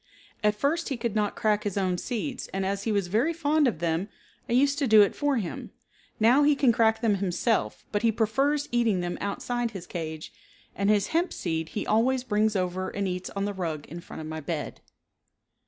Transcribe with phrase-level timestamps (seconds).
[0.43, 3.67] At first he could not crack his own seeds and as he was very fond
[3.67, 4.09] of them
[4.49, 5.69] I used to do it for him.
[6.19, 10.33] Now he can crack them himself, but he prefers eating them outside his cage,
[10.75, 14.21] and his hemp seed he always brings over and eats on the rug in front
[14.23, 14.81] of my bed.